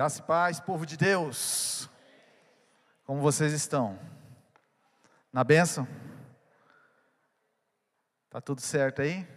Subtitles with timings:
[0.00, 1.86] Graça e paz, povo de Deus.
[3.04, 4.00] Como vocês estão?
[5.30, 5.86] Na bênção?
[8.30, 9.28] Tá tudo certo aí?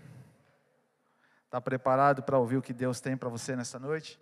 [1.50, 4.18] Tá preparado para ouvir o que Deus tem para você nessa noite?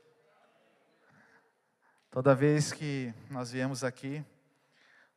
[2.10, 4.26] Toda vez que nós viemos aqui,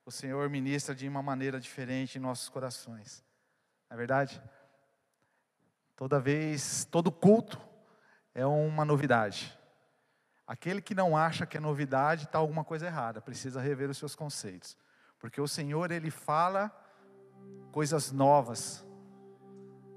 [0.04, 3.24] o Senhor ministra de uma maneira diferente em nossos corações.
[3.88, 4.42] Não é verdade?
[5.96, 7.58] Toda vez, todo culto
[8.34, 9.58] é uma novidade.
[10.46, 14.14] Aquele que não acha que é novidade, está alguma coisa errada, precisa rever os seus
[14.14, 14.76] conceitos.
[15.18, 16.70] Porque o Senhor, Ele fala
[17.72, 18.84] coisas novas,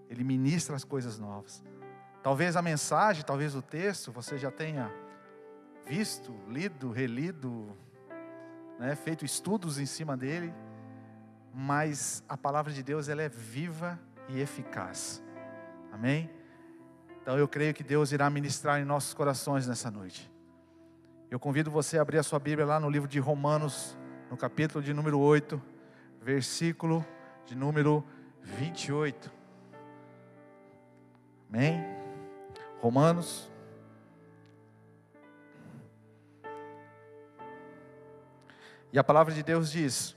[0.10, 1.64] Ele ministra as coisas novas.
[2.23, 4.92] Talvez a mensagem, talvez o texto, você já tenha
[5.86, 7.78] visto, lido, relido,
[8.80, 10.54] né, feito estudos em cima dele,
[11.54, 15.23] mas a palavra de Deus ela é viva e eficaz.
[15.92, 16.30] Amém?
[17.22, 20.32] Então eu creio que Deus irá ministrar em nossos corações nessa noite.
[21.30, 23.98] Eu convido você a abrir a sua Bíblia lá no livro de Romanos,
[24.31, 25.61] no capítulo de número 8,
[26.22, 27.06] versículo
[27.45, 28.02] de número
[28.42, 29.30] 28.
[31.50, 31.84] Amém?
[32.80, 33.52] Romanos.
[38.94, 40.16] E a palavra de Deus diz,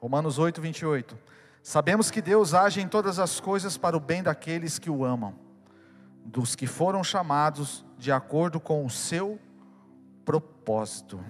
[0.00, 1.16] Romanos 8, 28.
[1.62, 5.38] Sabemos que Deus age em todas as coisas para o bem daqueles que o amam,
[6.24, 9.38] dos que foram chamados de acordo com o seu
[10.28, 11.24] propósito.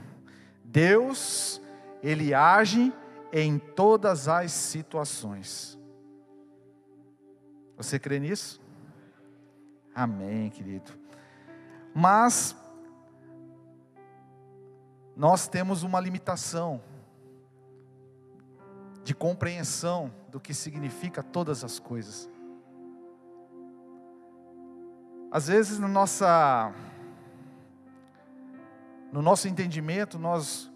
[0.65, 1.63] Deus,
[2.03, 2.93] Ele age
[3.33, 5.79] em todas as situações.
[7.77, 8.61] Você crê nisso?
[9.95, 10.91] Amém, querido.
[11.95, 12.57] Mas
[15.15, 16.83] nós temos uma limitação
[19.05, 22.29] de compreensão do que significa todas as coisas.
[25.31, 26.75] Às vezes na nossa
[29.13, 30.71] no nosso entendimento, nós,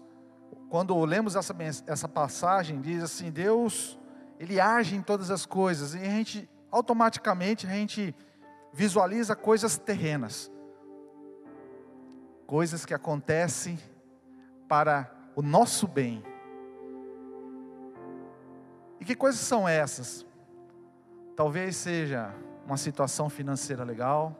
[0.69, 3.99] quando lemos essa, essa passagem, diz assim: Deus,
[4.39, 8.15] Ele age em todas as coisas, e a gente, automaticamente, a gente
[8.73, 10.51] visualiza coisas terrenas,
[12.47, 13.79] coisas que acontecem
[14.67, 16.23] para o nosso bem.
[18.99, 20.25] E que coisas são essas?
[21.35, 22.33] Talvez seja
[22.65, 24.35] uma situação financeira legal,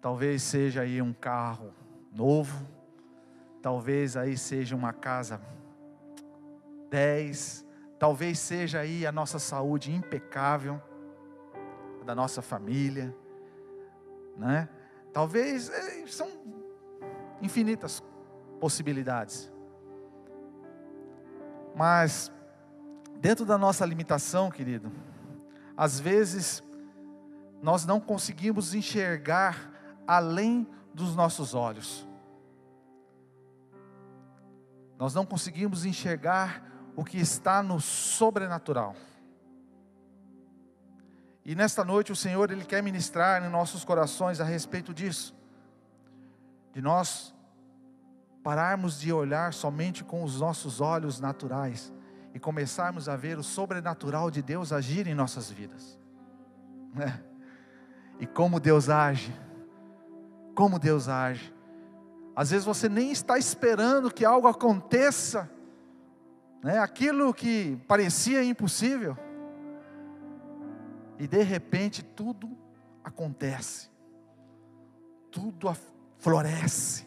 [0.00, 1.72] talvez seja aí um carro
[2.12, 2.66] novo,
[3.62, 5.40] Talvez aí seja uma casa
[6.90, 7.64] 10,
[7.98, 10.82] talvez seja aí a nossa saúde impecável,
[12.04, 13.16] da nossa família,
[14.36, 14.68] né?
[15.12, 16.28] Talvez é, são
[17.40, 18.02] infinitas
[18.58, 19.50] possibilidades.
[21.74, 22.32] Mas
[23.20, 24.90] dentro da nossa limitação, querido,
[25.76, 26.62] às vezes
[27.62, 29.70] nós não conseguimos enxergar
[30.06, 32.08] além dos nossos olhos.
[35.02, 36.62] Nós não conseguimos enxergar
[36.94, 38.94] o que está no sobrenatural.
[41.44, 45.34] E nesta noite o Senhor ele quer ministrar em nossos corações a respeito disso.
[46.72, 47.34] De nós
[48.44, 51.92] pararmos de olhar somente com os nossos olhos naturais
[52.32, 55.98] e começarmos a ver o sobrenatural de Deus agir em nossas vidas.
[56.94, 57.20] Né?
[58.20, 59.34] E como Deus age,
[60.54, 61.52] como Deus age.
[62.34, 65.50] Às vezes você nem está esperando que algo aconteça,
[66.62, 66.78] né?
[66.78, 69.16] aquilo que parecia impossível,
[71.18, 72.50] e de repente tudo
[73.04, 73.90] acontece,
[75.30, 75.68] tudo
[76.18, 77.06] floresce.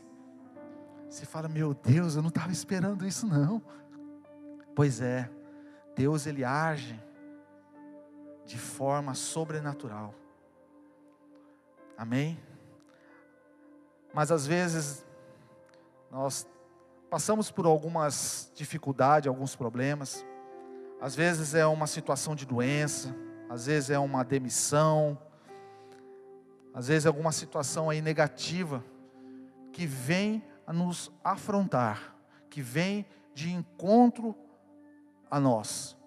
[1.09, 3.62] Você fala, meu Deus, eu não estava esperando isso não.
[4.75, 5.31] Pois é,
[5.96, 7.02] Deus ele age
[8.46, 10.14] de forma sobrenatural.
[11.97, 12.38] Amém?
[14.14, 15.06] Mas às vezes
[16.16, 16.48] nós
[17.09, 20.26] passamos por algumas dificuldades, alguns problemas.
[21.02, 23.14] Às vezes é uma situação de doença,
[23.50, 25.18] às vezes é uma demissão,
[26.74, 28.81] às vezes é alguma situação aí negativa
[29.74, 32.16] que vem a nos afrontar,
[32.50, 34.34] que vem de encontro
[35.29, 35.97] a nós.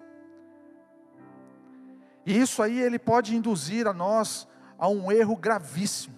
[2.25, 6.16] E isso aí ele pode induzir a nós a um erro gravíssimo.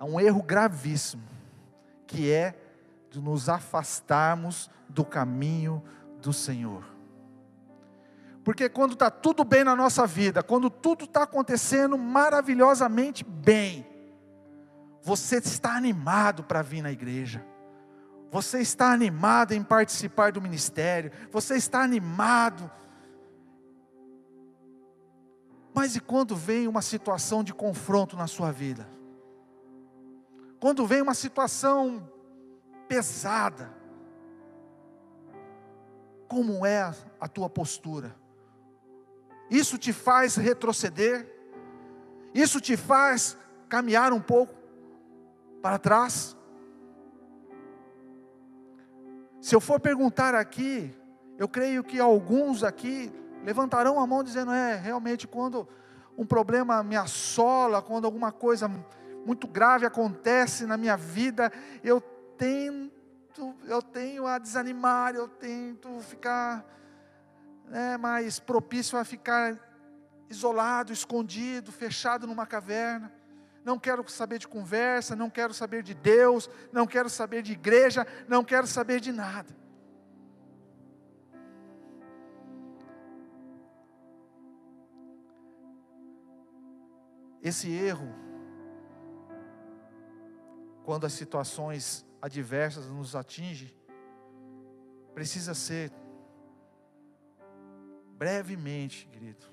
[0.00, 1.36] A um erro gravíssimo
[2.08, 2.58] que é
[3.10, 5.82] de nos afastarmos do caminho
[6.20, 6.84] do Senhor.
[8.42, 13.86] Porque quando está tudo bem na nossa vida, quando tudo está acontecendo maravilhosamente bem,
[15.02, 17.44] você está animado para vir na igreja,
[18.30, 22.70] você está animado em participar do ministério, você está animado.
[25.74, 28.97] Mas e quando vem uma situação de confronto na sua vida?
[30.60, 32.10] Quando vem uma situação
[32.88, 33.72] pesada,
[36.26, 38.14] como é a tua postura?
[39.50, 41.26] Isso te faz retroceder?
[42.34, 43.36] Isso te faz
[43.68, 44.54] caminhar um pouco
[45.62, 46.36] para trás?
[49.40, 50.94] Se eu for perguntar aqui,
[51.38, 53.12] eu creio que alguns aqui
[53.44, 55.66] levantarão a mão dizendo: é, realmente, quando
[56.16, 58.68] um problema me assola, quando alguma coisa
[59.24, 66.64] muito grave acontece na minha vida, eu tento, eu tenho a desanimar, eu tento ficar
[67.66, 69.58] né, mais propício a ficar
[70.30, 73.12] isolado, escondido, fechado numa caverna.
[73.64, 78.06] Não quero saber de conversa, não quero saber de Deus, não quero saber de igreja,
[78.26, 79.56] não quero saber de nada.
[87.42, 88.14] Esse erro,
[90.88, 93.70] quando as situações adversas nos atingem,
[95.12, 95.92] precisa ser
[98.16, 99.44] brevemente, querido,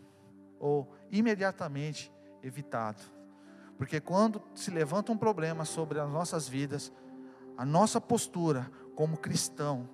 [0.58, 2.10] ou imediatamente
[2.42, 3.02] evitado.
[3.78, 6.90] Porque quando se levanta um problema sobre as nossas vidas,
[7.58, 9.90] a nossa postura como cristão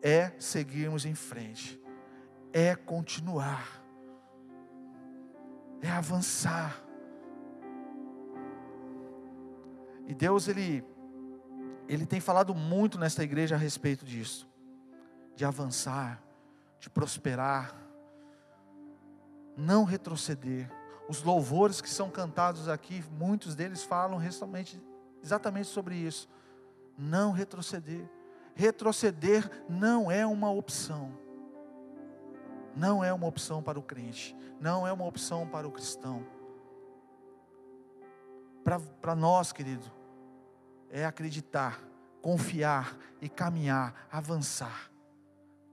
[0.00, 1.82] é seguirmos em frente,
[2.52, 3.82] é continuar,
[5.82, 6.87] é avançar.
[10.08, 10.84] E Deus ele
[11.88, 14.46] ele tem falado muito nesta igreja a respeito disso,
[15.34, 16.22] de avançar,
[16.78, 17.74] de prosperar,
[19.56, 20.70] não retroceder.
[21.08, 24.78] Os louvores que são cantados aqui, muitos deles falam exatamente,
[25.64, 26.28] sobre isso.
[26.98, 28.06] Não retroceder.
[28.54, 31.16] Retroceder não é uma opção.
[32.76, 34.36] Não é uma opção para o crente.
[34.60, 36.26] Não é uma opção para o cristão.
[39.00, 39.97] Para nós, querido,
[40.90, 41.80] é acreditar,
[42.22, 44.90] confiar e caminhar, avançar,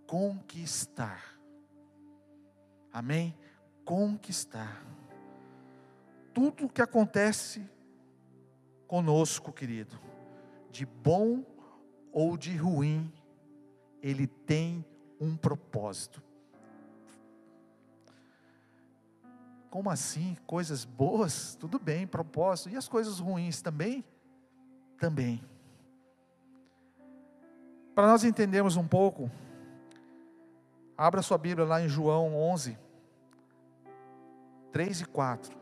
[0.08, 1.36] conquistar.
[2.92, 3.36] Amém?
[3.86, 4.84] conquistar.
[6.34, 7.64] Tudo o que acontece
[8.88, 9.98] conosco, querido,
[10.70, 11.46] de bom
[12.12, 13.14] ou de ruim,
[14.02, 14.84] ele tem
[15.20, 16.22] um propósito.
[19.70, 20.36] Como assim?
[20.46, 21.56] Coisas boas?
[21.56, 22.70] Tudo bem, propósito.
[22.70, 24.04] E as coisas ruins também?
[25.00, 25.44] Também.
[27.94, 29.32] Para nós entendermos um pouco,
[30.98, 32.78] abra sua Bíblia lá em João 11.
[34.72, 35.58] 3 e 4.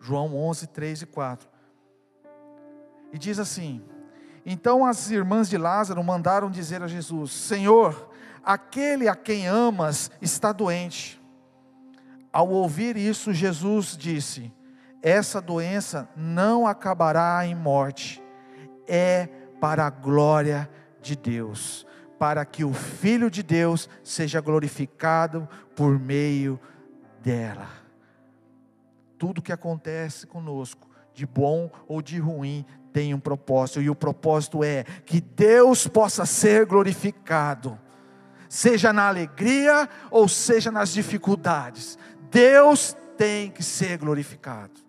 [0.00, 1.48] João 11, 3 e 4.
[3.12, 3.82] E diz assim:
[4.44, 8.08] Então as irmãs de Lázaro mandaram dizer a Jesus: Senhor,
[8.44, 11.20] aquele a quem amas está doente.
[12.32, 14.52] Ao ouvir isso, Jesus disse:
[15.02, 18.22] Essa doença não acabará em morte,
[18.88, 19.28] é
[19.60, 20.68] para a glória
[21.00, 21.86] de Deus,
[22.18, 26.58] para que o Filho de Deus seja glorificado por meio
[27.22, 27.68] dela.
[29.18, 34.64] Tudo que acontece conosco, de bom ou de ruim, tem um propósito, e o propósito
[34.64, 37.78] é que Deus possa ser glorificado,
[38.48, 41.98] seja na alegria ou seja nas dificuldades,
[42.30, 44.85] Deus tem que ser glorificado.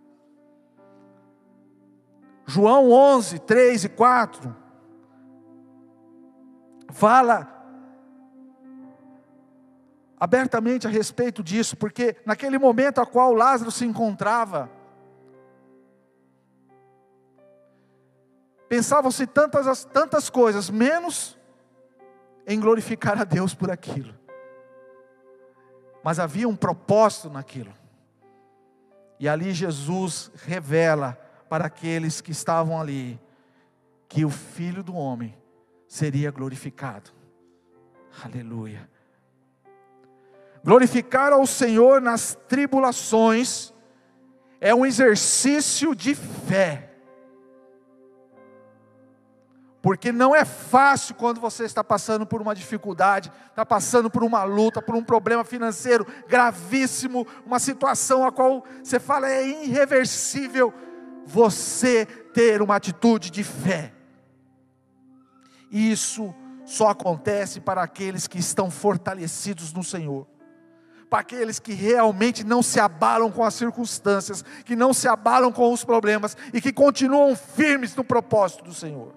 [2.50, 4.56] João 11, 3 e 4
[6.90, 7.54] fala
[10.18, 14.72] abertamente a respeito disso, porque naquele momento a qual Lázaro se encontrava,
[18.70, 21.38] pensavam-se tantas, tantas coisas, menos
[22.48, 24.16] em glorificar a Deus por aquilo.
[26.02, 27.74] Mas havia um propósito naquilo.
[29.20, 33.20] E ali Jesus revela para aqueles que estavam ali
[34.08, 35.38] que o Filho do Homem
[35.88, 37.12] seria glorificado.
[38.24, 38.90] Aleluia.
[40.64, 43.74] Glorificar ao Senhor nas tribulações
[44.60, 46.88] é um exercício de fé.
[49.82, 54.44] Porque não é fácil quando você está passando por uma dificuldade, está passando por uma
[54.44, 60.74] luta, por um problema financeiro gravíssimo, uma situação a qual você fala é irreversível,
[61.28, 63.94] você ter uma atitude de fé.
[65.70, 66.34] Isso
[66.66, 70.26] só acontece para aqueles que estão fortalecidos no Senhor
[71.10, 75.72] para aqueles que realmente não se abalam com as circunstâncias, que não se abalam com
[75.72, 79.14] os problemas e que continuam firmes no propósito do Senhor.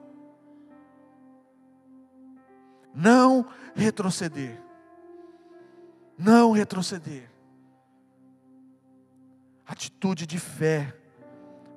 [2.94, 4.60] Não retroceder.
[6.16, 7.30] Não retroceder.
[9.66, 10.96] Atitude de fé.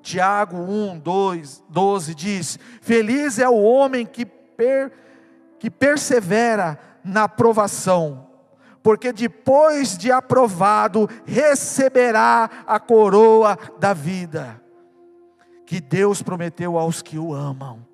[0.04, 4.92] Tiago 1, 2, 12 diz: Feliz é o homem que, per,
[5.58, 8.28] que persevera na provação,
[8.84, 14.62] porque depois de aprovado receberá a coroa da vida,
[15.66, 17.88] que Deus prometeu aos que o amam.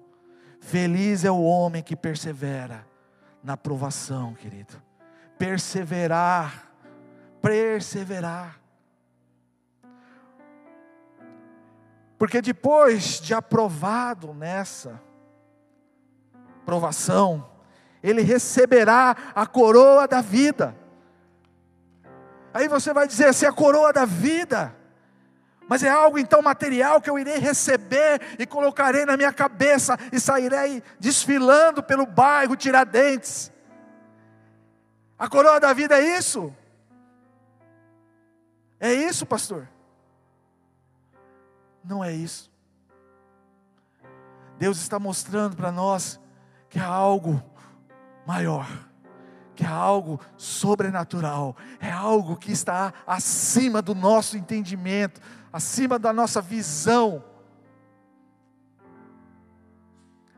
[0.60, 2.86] Feliz é o homem que persevera
[3.44, 4.82] na provação, querido.
[5.38, 6.72] Perseverar,
[7.40, 8.59] perseverar.
[12.20, 15.02] Porque depois de aprovado nessa
[16.66, 17.50] provação,
[18.04, 20.76] ele receberá a coroa da vida.
[22.54, 24.76] Aí você vai dizer, é a coroa da vida,
[25.66, 30.20] mas é algo então material que eu irei receber e colocarei na minha cabeça e
[30.20, 33.50] sairei desfilando pelo bairro Tiradentes.
[35.18, 36.54] A coroa da vida é isso?
[38.78, 39.70] É isso, pastor?
[41.90, 42.52] Não é isso.
[44.60, 46.20] Deus está mostrando para nós
[46.70, 47.44] que há algo
[48.28, 48.68] maior,
[49.56, 55.20] que é algo sobrenatural, é algo que está acima do nosso entendimento,
[55.52, 57.24] acima da nossa visão.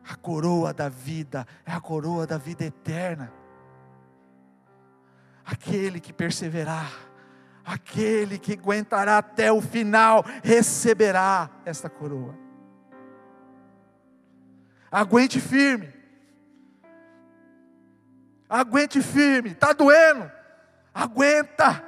[0.07, 3.29] A coroa da vida é a coroa da vida eterna.
[5.45, 6.93] Aquele que perseverar,
[7.65, 12.37] aquele que aguentará até o final, receberá esta coroa.
[14.91, 15.93] Aguente firme.
[18.49, 19.51] Aguente firme.
[19.51, 20.29] Está doendo?
[20.93, 21.83] Aguenta.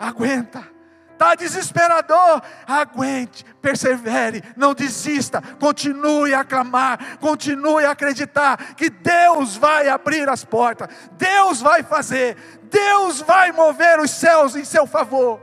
[0.00, 0.75] Aguenta.
[1.16, 2.42] Está desesperador?
[2.66, 10.44] Aguente, persevere, não desista, continue a clamar, continue a acreditar que Deus vai abrir as
[10.44, 15.40] portas, Deus vai fazer, Deus vai mover os céus em seu favor.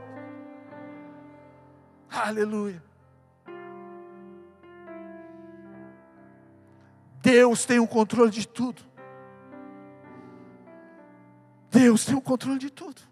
[2.08, 2.80] Aleluia.
[7.20, 8.80] Deus tem o controle de tudo.
[11.68, 13.02] Deus tem o controle de tudo.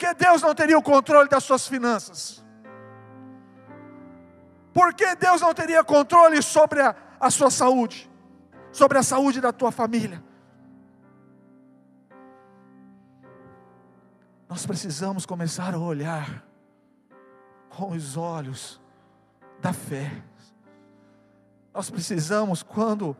[0.00, 2.42] Porque Deus não teria o controle das suas finanças?
[4.72, 8.10] Porque Deus não teria controle sobre a, a sua saúde?
[8.72, 10.24] Sobre a saúde da tua família?
[14.48, 16.46] Nós precisamos começar a olhar
[17.68, 18.80] com os olhos
[19.60, 20.10] da fé.
[21.74, 23.14] Nós precisamos, quando,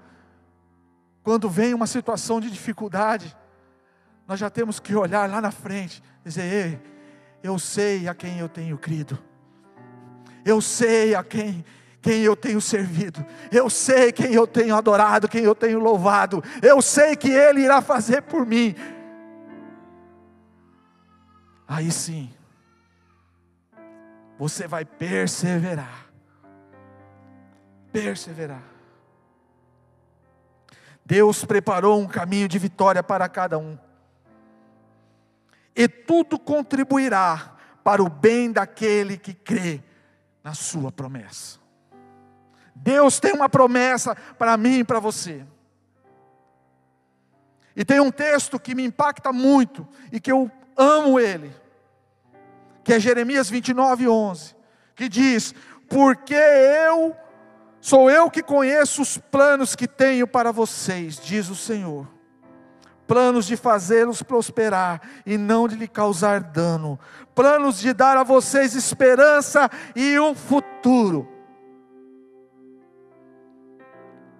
[1.23, 3.37] quando vem uma situação de dificuldade,
[4.31, 6.81] nós já temos que olhar lá na frente, dizer: Ei,
[7.43, 9.19] eu sei a quem eu tenho crido,
[10.45, 11.65] eu sei a quem,
[12.01, 16.81] quem eu tenho servido, eu sei quem eu tenho adorado, quem eu tenho louvado, eu
[16.81, 18.77] sei que Ele irá fazer por mim.
[21.67, 22.31] Aí sim,
[24.39, 26.07] você vai perseverar,
[27.93, 28.63] perseverar.
[31.05, 33.77] Deus preparou um caminho de vitória para cada um
[35.75, 39.83] e tudo contribuirá para o bem daquele que crê
[40.43, 41.59] na sua promessa.
[42.75, 45.45] Deus tem uma promessa para mim e para você.
[47.77, 51.55] E tem um texto que me impacta muito e que eu amo ele,
[52.83, 54.57] que é Jeremias 29, 11,
[54.95, 55.55] que diz:
[55.89, 57.17] Porque eu,
[57.81, 62.20] sou eu que conheço os planos que tenho para vocês, diz o Senhor
[63.11, 66.97] planos de fazê-los prosperar e não de lhe causar dano,
[67.35, 71.29] planos de dar a vocês esperança e um futuro.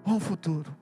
[0.07, 0.73] Um futuro.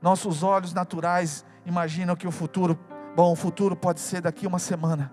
[0.00, 2.76] Nossos olhos naturais imaginam que o futuro,
[3.14, 5.12] bom, o futuro pode ser daqui uma semana.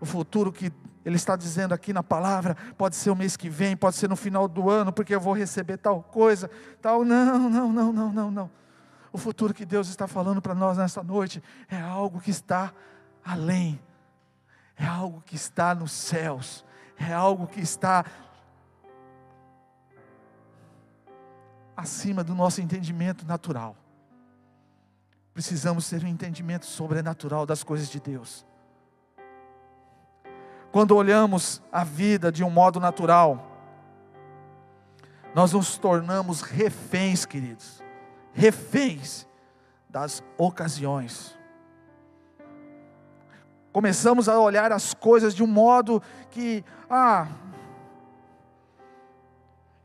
[0.00, 0.72] O futuro que
[1.04, 4.16] ele está dizendo aqui na palavra, pode ser o mês que vem, pode ser no
[4.16, 7.04] final do ano, porque eu vou receber tal coisa, tal.
[7.04, 8.50] Não, não, não, não, não, não.
[9.12, 12.72] O futuro que Deus está falando para nós nesta noite é algo que está
[13.24, 13.80] além,
[14.76, 16.64] é algo que está nos céus,
[16.98, 18.04] é algo que está
[21.76, 23.76] acima do nosso entendimento natural.
[25.34, 28.46] Precisamos ter um entendimento sobrenatural das coisas de Deus.
[30.74, 33.46] Quando olhamos a vida de um modo natural,
[35.32, 37.80] nós nos tornamos reféns, queridos,
[38.32, 39.24] reféns
[39.88, 41.38] das ocasiões.
[43.72, 47.28] Começamos a olhar as coisas de um modo que, ah,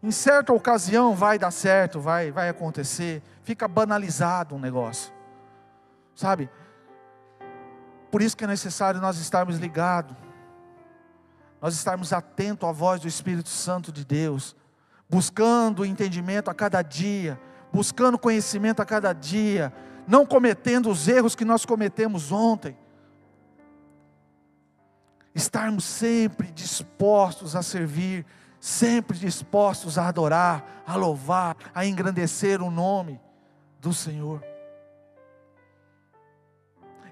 [0.02, 5.14] em certa ocasião vai dar certo, vai, vai acontecer, fica banalizado um negócio,
[6.16, 6.50] sabe?
[8.10, 10.18] Por isso que é necessário nós estarmos ligados,
[11.62, 14.56] nós estarmos atentos à voz do Espírito Santo de Deus,
[15.10, 17.40] buscando entendimento a cada dia,
[17.72, 19.74] buscando conhecimento a cada dia,
[20.08, 22.78] não cometendo os erros que nós cometemos ontem.
[25.36, 28.26] Estarmos sempre dispostos a servir,
[28.60, 33.20] sempre dispostos a adorar, a louvar, a engrandecer o nome
[33.80, 34.44] do Senhor.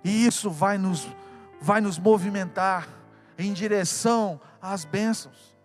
[0.03, 1.07] E isso vai nos,
[1.61, 2.87] vai nos movimentar
[3.38, 5.56] em direção às bênçãos.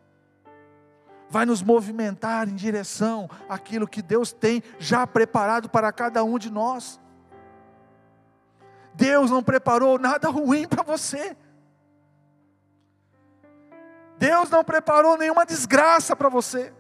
[1.28, 6.50] Vai nos movimentar em direção àquilo que Deus tem já preparado para cada um de
[6.50, 7.00] nós.
[8.94, 11.36] Deus não preparou nada ruim para você.
[14.18, 16.72] Deus não preparou nenhuma desgraça para você.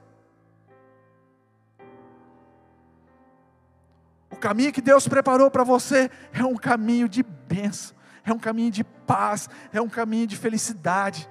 [4.30, 8.70] O caminho que Deus preparou para você é um caminho de bênção, é um caminho
[8.70, 11.28] de paz, é um caminho de felicidade.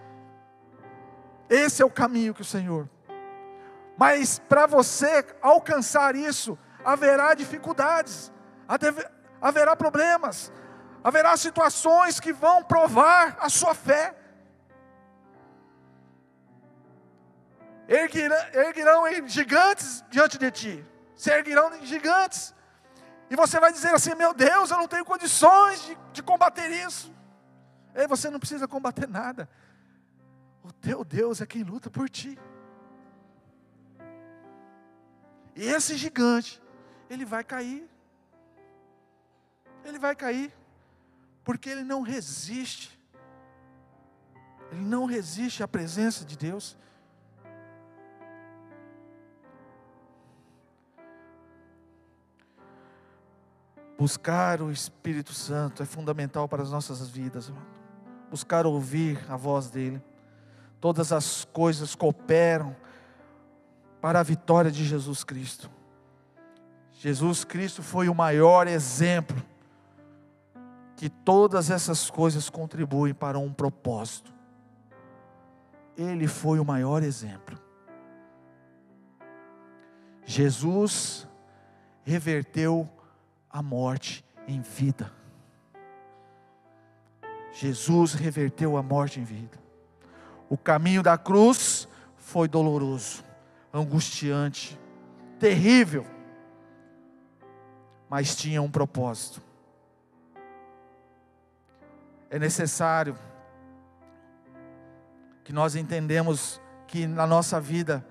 [1.50, 2.90] Esse é o caminho que o Senhor.
[3.98, 8.32] Mas para você alcançar isso, haverá dificuldades,
[9.42, 10.52] haverá problemas,
[11.04, 14.16] haverá situações que vão provar a sua fé.
[17.88, 22.56] Erguirão, erguirão gigantes diante de ti, se erguirão gigantes,
[23.32, 27.16] e você vai dizer assim: Meu Deus, eu não tenho condições de, de combater isso.
[27.96, 29.50] Ei, você não precisa combater nada,
[30.62, 32.38] o teu Deus é quem luta por ti.
[35.56, 36.62] E esse gigante,
[37.10, 37.90] ele vai cair.
[39.86, 40.54] Ele vai cair,
[41.42, 43.00] porque ele não resiste.
[44.74, 46.78] Ele não resiste à presença de Deus.
[54.02, 57.54] Buscar o Espírito Santo é fundamental para as nossas vidas,
[58.32, 60.02] Buscar ouvir a voz dEle.
[60.80, 62.76] Todas as coisas cooperam
[64.02, 65.70] para a vitória de Jesus Cristo.
[66.94, 69.40] Jesus Cristo foi o maior exemplo
[70.96, 74.34] que todas essas coisas contribuem para um propósito.
[75.96, 77.56] Ele foi o maior exemplo.
[80.26, 81.28] Jesus
[82.04, 82.90] reverteu
[83.52, 85.12] a morte em vida.
[87.52, 89.60] Jesus reverteu a morte em vida.
[90.50, 93.24] O caminho da cruz foi doloroso,
[93.74, 94.80] angustiante,
[95.40, 96.06] terrível,
[98.10, 99.42] mas tinha um propósito.
[102.30, 103.18] É necessário
[105.44, 108.06] que nós entendemos que na nossa vida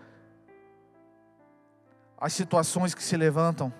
[2.18, 3.72] as situações que se levantam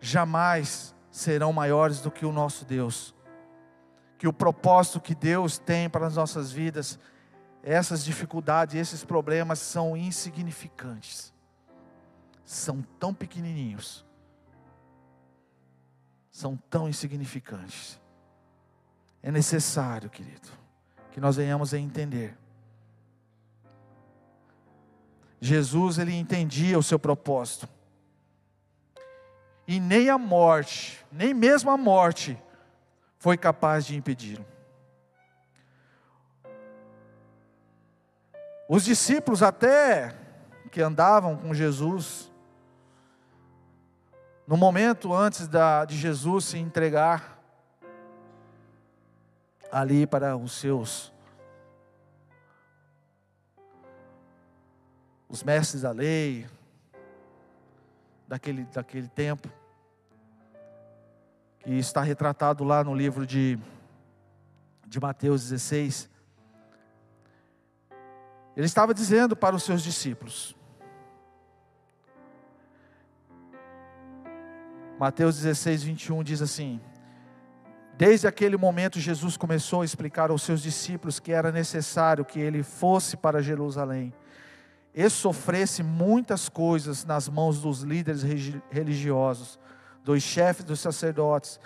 [0.00, 3.14] jamais serão maiores do que o nosso Deus.
[4.16, 6.98] Que o propósito que Deus tem para as nossas vidas,
[7.62, 11.32] essas dificuldades, esses problemas são insignificantes,
[12.44, 14.04] são tão pequenininhos,
[16.30, 18.00] são tão insignificantes.
[19.22, 20.48] É necessário, querido,
[21.10, 22.36] que nós venhamos a entender.
[25.40, 27.68] Jesus, ele entendia o seu propósito
[29.68, 32.42] e nem a morte, nem mesmo a morte,
[33.18, 34.46] foi capaz de impedi-lo.
[38.66, 40.16] Os discípulos, até
[40.72, 42.32] que andavam com Jesus,
[44.46, 47.38] no momento antes da, de Jesus se entregar
[49.70, 51.12] ali para os seus,
[55.28, 56.46] os mestres da lei,
[58.26, 59.57] daquele, daquele tempo,
[61.60, 63.58] que está retratado lá no livro de,
[64.86, 66.08] de Mateus 16.
[68.56, 70.56] Ele estava dizendo para os seus discípulos,
[74.98, 76.80] Mateus 16, 21 diz assim:
[77.96, 82.64] Desde aquele momento, Jesus começou a explicar aos seus discípulos que era necessário que ele
[82.64, 84.12] fosse para Jerusalém
[84.92, 88.24] e sofresse muitas coisas nas mãos dos líderes
[88.70, 89.56] religiosos,
[90.08, 91.60] dos chefes dos sacerdotes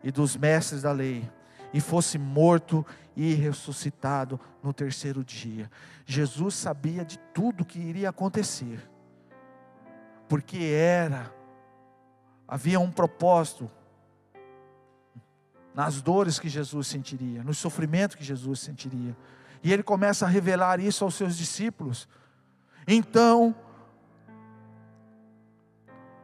[0.00, 1.28] e dos mestres da lei,
[1.74, 5.68] e fosse morto e ressuscitado no terceiro dia.
[6.06, 8.88] Jesus sabia de tudo que iria acontecer,
[10.28, 11.34] porque era,
[12.46, 13.68] havia um propósito
[15.74, 19.16] nas dores que Jesus sentiria, no sofrimento que Jesus sentiria,
[19.64, 22.08] e ele começa a revelar isso aos seus discípulos.
[22.86, 23.52] Então,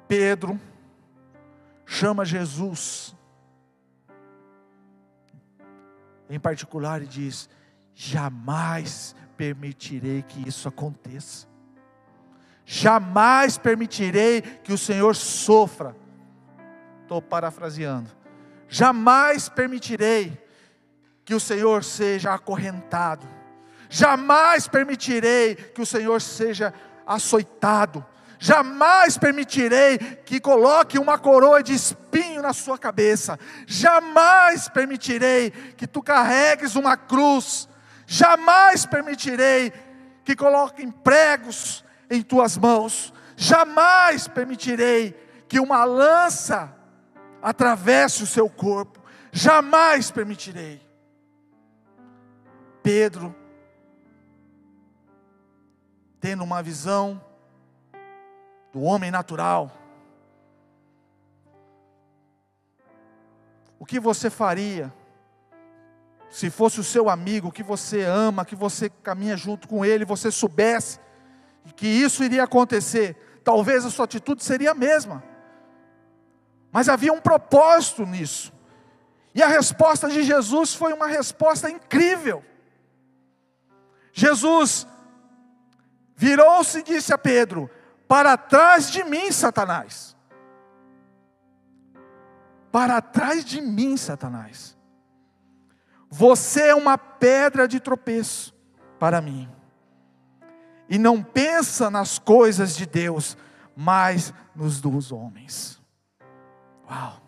[0.07, 0.61] Pedro,
[1.87, 3.16] chama Jesus
[6.29, 7.49] em particular e diz:
[7.94, 11.46] jamais permitirei que isso aconteça.
[12.64, 15.94] Jamais permitirei que o Senhor sofra.
[17.03, 18.11] Estou parafraseando.
[18.68, 20.37] Jamais permitirei
[21.25, 23.29] que o Senhor seja acorrentado.
[23.88, 26.75] Jamais permitirei que o Senhor seja
[27.07, 28.05] açoitado.
[28.38, 33.38] Jamais permitirei que coloque uma coroa de espinho na sua cabeça.
[33.66, 37.68] Jamais permitirei que tu carregues uma cruz.
[38.07, 39.72] Jamais permitirei
[40.25, 43.12] que coloquem pregos em tuas mãos.
[43.37, 45.14] Jamais permitirei
[45.49, 46.75] que uma lança
[47.42, 49.01] atravesse o seu corpo.
[49.33, 50.81] Jamais permitirei.
[52.83, 53.35] Pedro,
[56.20, 57.20] tendo uma visão
[58.77, 59.73] do homem natural,
[63.79, 64.93] o que você faria
[66.29, 70.31] se fosse o seu amigo que você ama, que você caminha junto com ele, você
[70.31, 71.01] soubesse
[71.75, 75.25] que isso iria acontecer, talvez a sua atitude seria a mesma.
[76.71, 78.53] Mas havia um propósito nisso.
[79.35, 82.45] E a resposta de Jesus foi uma resposta incrível.
[84.12, 84.87] Jesus
[86.15, 87.71] virou-se e disse a Pedro:
[88.09, 90.16] Para trás de mim, Satanás.
[92.71, 94.77] Para trás de mim, Satanás.
[96.09, 98.55] Você é uma pedra de tropeço
[98.99, 99.51] para mim
[100.88, 103.37] e não pensa nas coisas de Deus,
[103.75, 105.83] mas nos dos homens.
[106.88, 107.21] Uau!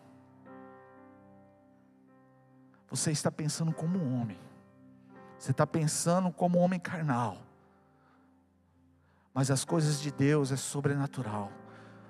[2.88, 4.38] Você está pensando como um homem,
[5.38, 7.38] você está pensando como um homem carnal,
[9.38, 11.52] mas as coisas de Deus é sobrenatural,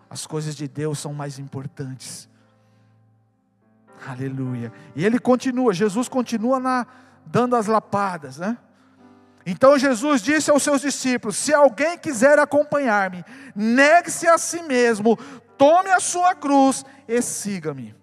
[0.09, 2.27] as coisas de Deus são mais importantes.
[4.07, 4.73] Aleluia.
[4.97, 6.87] E ele continua, Jesus continua na,
[7.27, 8.57] dando as lapadas, né?
[9.45, 13.23] Então Jesus disse aos seus discípulos: Se alguém quiser acompanhar-me,
[13.55, 15.15] negue-se a si mesmo,
[15.59, 17.95] tome a sua cruz e siga-me.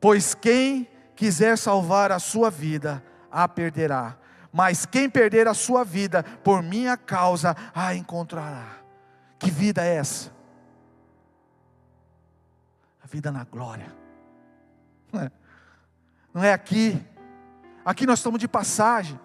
[0.00, 4.16] Pois quem quiser salvar a sua vida, a perderá.
[4.52, 8.78] Mas quem perder a sua vida por minha causa, a encontrará.
[9.38, 10.32] Que vida é essa?
[13.02, 13.94] A vida na glória.
[16.32, 17.04] Não é aqui.
[17.84, 19.18] Aqui nós estamos de passagem.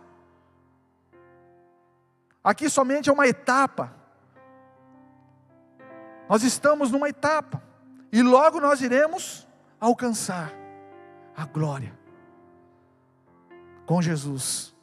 [2.44, 3.94] Aqui somente é uma etapa.
[6.30, 7.62] Nós estamos numa etapa.
[8.12, 9.48] E logo nós iremos
[9.80, 10.52] alcançar
[11.36, 12.03] a glória
[13.86, 14.74] com Jesus.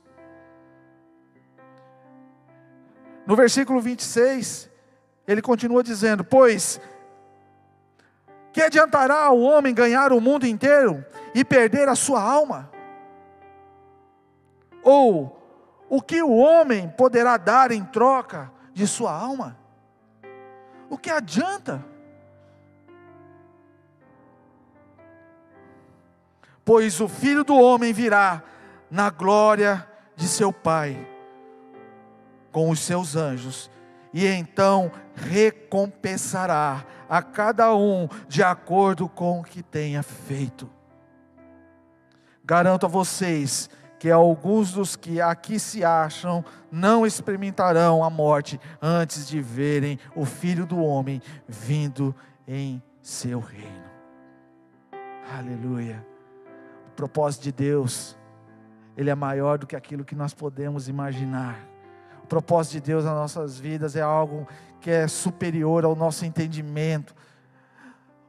[3.26, 4.70] No versículo 26,
[5.26, 6.80] ele continua dizendo: Pois
[8.52, 12.70] que adiantará o homem ganhar o mundo inteiro e perder a sua alma?
[14.82, 15.40] Ou
[15.88, 19.56] o que o homem poderá dar em troca de sua alma?
[20.88, 21.84] O que adianta?
[26.64, 28.42] Pois o filho do homem virá
[28.90, 31.06] na glória de seu Pai
[32.50, 33.70] com os seus anjos
[34.12, 40.68] e então recompensará a cada um de acordo com o que tenha feito.
[42.44, 49.28] Garanto a vocês que alguns dos que aqui se acham não experimentarão a morte antes
[49.28, 52.14] de verem o Filho do Homem vindo
[52.48, 53.90] em seu reino.
[55.38, 56.04] Aleluia.
[56.88, 58.16] O propósito de Deus,
[59.00, 61.70] ele é maior do que aquilo que nós podemos imaginar
[62.30, 64.46] propósito de Deus nas nossas vidas é algo
[64.80, 67.12] que é superior ao nosso entendimento.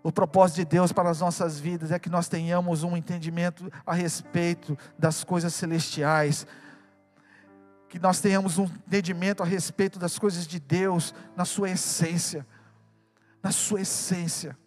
[0.02, 3.94] O propósito de Deus para as nossas vidas é que nós tenhamos um entendimento a
[3.94, 6.48] respeito das coisas celestiais,
[7.88, 12.44] que nós tenhamos um entendimento a respeito das coisas de Deus na sua essência,
[13.44, 14.58] na sua essência.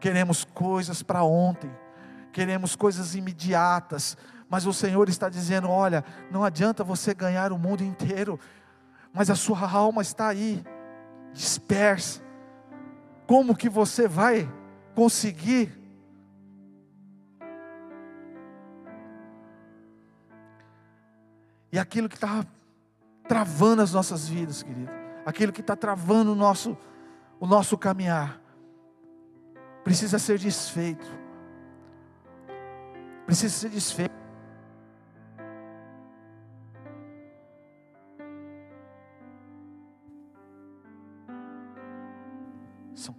[0.00, 1.70] Queremos coisas para ontem,
[2.32, 4.16] queremos coisas imediatas,
[4.48, 8.40] mas o Senhor está dizendo: olha, não adianta você ganhar o mundo inteiro,
[9.12, 10.64] mas a sua alma está aí,
[11.32, 12.20] dispersa.
[13.26, 14.50] Como que você vai
[14.94, 15.78] conseguir?
[21.70, 22.44] E aquilo que está
[23.26, 24.90] travando as nossas vidas, querido,
[25.24, 26.76] aquilo que está travando o nosso,
[27.40, 28.38] o nosso caminhar,
[29.82, 31.21] precisa ser desfeito.
[33.26, 34.12] Precisa ser desfeito.
[42.94, 43.14] São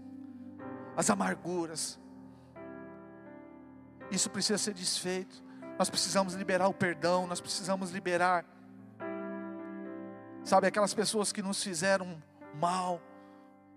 [0.96, 2.00] as amarguras.
[4.12, 5.44] Isso precisa ser desfeito.
[5.78, 8.46] Nós precisamos liberar o perdão, nós precisamos liberar,
[10.44, 12.22] sabe, aquelas pessoas que nos fizeram
[12.54, 13.02] mal,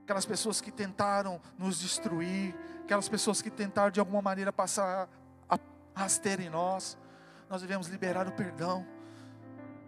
[0.05, 5.09] aquelas pessoas que tentaram nos destruir, aquelas pessoas que tentaram de alguma maneira passar
[5.97, 6.99] a rasteira em nós.
[7.49, 8.87] Nós devemos liberar o perdão.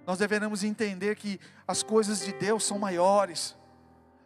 [0.06, 3.54] Nós devemos entender que as coisas de Deus são maiores.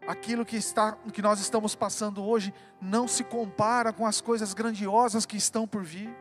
[0.07, 5.27] Aquilo que está, que nós estamos passando hoje, não se compara com as coisas grandiosas
[5.27, 6.15] que estão por vir.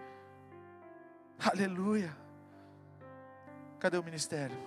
[1.39, 2.15] Aleluia.
[3.80, 4.58] Cadê o ministério?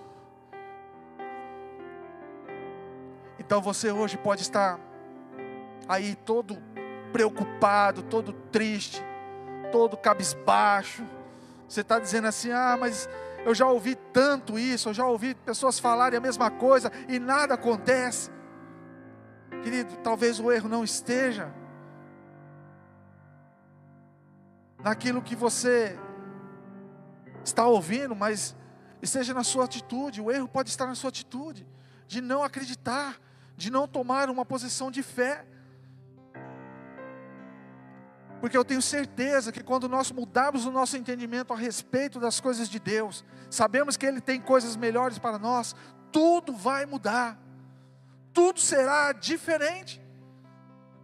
[3.39, 4.79] Então você hoje pode estar
[5.89, 6.57] aí todo
[7.13, 9.03] preocupado, todo triste,
[9.75, 11.05] todo cabisbaixo.
[11.69, 13.09] Você está dizendo assim: ah, mas
[13.45, 17.55] eu já ouvi tanto isso, eu já ouvi pessoas falarem a mesma coisa e nada
[17.55, 18.31] acontece.
[19.65, 21.53] Querido, talvez o erro não esteja
[24.79, 25.99] naquilo que você
[27.45, 28.55] está ouvindo, mas
[29.03, 30.21] esteja na sua atitude.
[30.21, 31.67] O erro pode estar na sua atitude
[32.07, 33.21] de não acreditar,
[33.57, 35.45] de não tomar uma posição de fé.
[38.45, 42.69] Porque eu tenho certeza que quando nós mudarmos o nosso entendimento a respeito das coisas
[42.69, 45.75] de Deus, sabemos que Ele tem coisas melhores para nós,
[46.13, 47.39] tudo vai mudar,
[48.35, 49.99] tudo será diferente.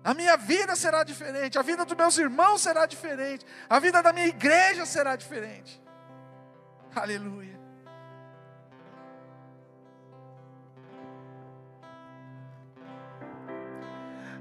[0.05, 4.13] A minha vida será diferente, a vida dos meus irmãos será diferente, a vida da
[4.13, 5.83] minha igreja será diferente.
[6.95, 7.59] Aleluia.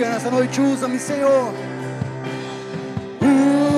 [0.00, 1.52] Diga nessa noite, usa-me, Senhor.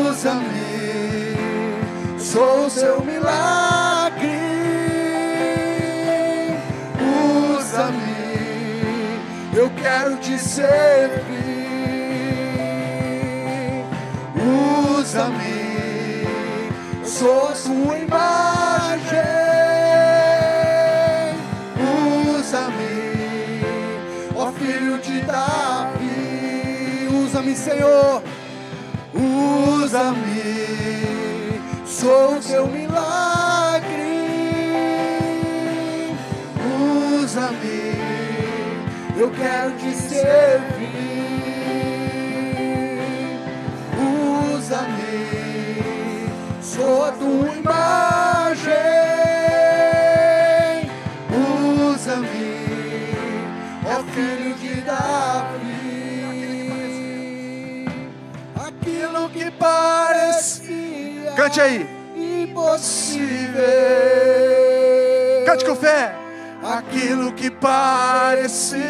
[0.09, 1.37] Usa-me,
[2.17, 4.29] sou o seu milagre.
[7.59, 9.19] Usa-me,
[9.53, 11.25] eu quero te servir.
[14.97, 16.25] Usa-me,
[17.05, 18.62] sou sua imagem.
[27.43, 28.23] Usa-me, Senhor.
[29.83, 30.41] Usa-me,
[31.85, 33.83] sou o seu milagre.
[37.21, 37.95] Usa-me,
[39.19, 40.93] eu quero te servir.
[44.55, 46.31] Usa-me,
[46.63, 48.12] sou a tua imagem.
[61.37, 61.89] Cante aí.
[62.15, 63.63] impossível.
[65.47, 66.15] Cante com fé.
[66.63, 68.83] Aquilo que parecia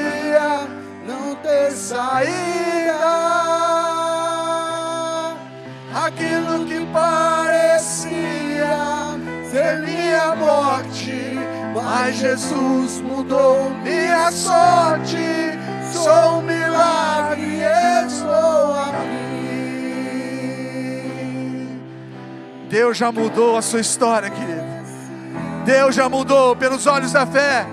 [1.06, 2.32] não ter saída.
[5.94, 8.12] Aquilo que parecia
[9.50, 11.38] ser minha morte.
[11.74, 15.16] Mas Jesus mudou minha sorte.
[15.92, 17.41] Sou um milagre,
[22.72, 24.62] Deus já mudou a sua história, querido.
[25.66, 27.66] Deus já mudou pelos olhos da fé.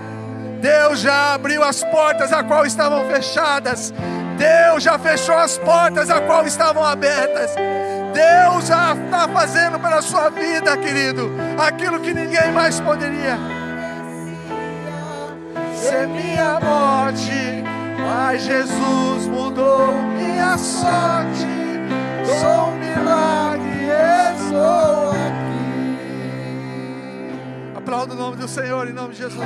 [0.60, 3.94] Deus já abriu as portas a qual estavam fechadas.
[4.38, 7.56] Deus já fechou as portas a qual estavam abertas.
[8.14, 13.38] Deus já está fazendo pela sua vida, querido, aquilo que ninguém mais poderia.
[15.76, 17.64] ser minha morte,
[18.06, 21.48] mas Jesus mudou minha sorte.
[22.42, 23.59] Sou um milagre,
[24.50, 25.60] estou aqui.
[27.76, 29.46] Aplauda o nome do Senhor em nome de Jesus.